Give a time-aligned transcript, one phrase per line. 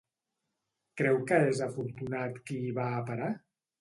[1.01, 3.29] Creu que és afortunat qui hi va a parar?